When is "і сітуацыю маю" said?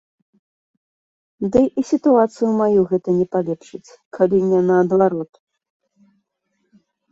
1.81-2.79